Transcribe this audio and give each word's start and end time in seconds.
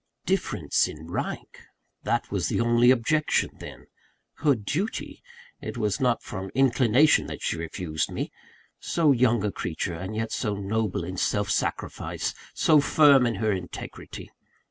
"Difference 0.25 0.87
in 0.87 1.11
rank," 1.11 1.59
that 2.01 2.31
was 2.31 2.47
the 2.49 2.59
only 2.59 2.89
objection 2.89 3.51
then! 3.59 3.85
"Her 4.37 4.55
duty" 4.55 5.21
it 5.61 5.77
was 5.77 5.99
not 5.99 6.23
from 6.23 6.49
inclination 6.55 7.27
that 7.27 7.43
she 7.43 7.55
refused 7.55 8.09
me! 8.11 8.31
So 8.79 9.11
young 9.11 9.43
a 9.45 9.51
creature; 9.51 9.93
and 9.93 10.15
yet 10.15 10.31
so 10.31 10.55
noble 10.55 11.03
in 11.03 11.17
self 11.17 11.51
sacrifice, 11.51 12.33
so 12.55 12.81
firm 12.81 13.27
in 13.27 13.35
her 13.35 13.51
integrity! 13.51 14.31